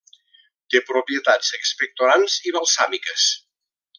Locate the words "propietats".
0.87-1.51